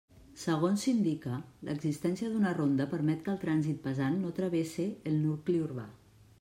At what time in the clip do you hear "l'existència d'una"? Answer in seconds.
1.69-2.55